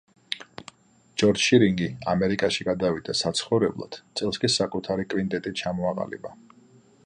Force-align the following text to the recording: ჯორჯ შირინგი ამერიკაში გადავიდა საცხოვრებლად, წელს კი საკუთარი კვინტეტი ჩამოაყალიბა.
ჯორჯ 1.23 1.43
შირინგი 1.47 1.89
ამერიკაში 2.13 2.65
გადავიდა 2.69 3.15
საცხოვრებლად, 3.21 3.99
წელს 4.21 4.43
კი 4.45 4.53
საკუთარი 4.57 5.09
კვინტეტი 5.15 5.55
ჩამოაყალიბა. 5.63 6.37